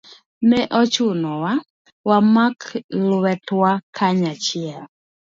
[0.49, 1.61] Ne ochunowa ni
[2.09, 2.59] wamak
[3.05, 4.83] lwetwa kanyachiel